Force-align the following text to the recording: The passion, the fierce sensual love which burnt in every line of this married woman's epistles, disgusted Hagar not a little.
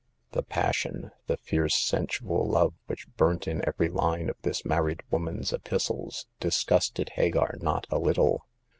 The 0.31 0.41
passion, 0.41 1.11
the 1.27 1.37
fierce 1.37 1.75
sensual 1.77 2.43
love 2.49 2.73
which 2.87 3.07
burnt 3.17 3.47
in 3.47 3.61
every 3.67 3.87
line 3.87 4.31
of 4.31 4.41
this 4.41 4.65
married 4.65 5.03
woman's 5.11 5.53
epistles, 5.53 6.25
disgusted 6.39 7.09
Hagar 7.09 7.53
not 7.59 7.85
a 7.91 7.99
little. 7.99 8.47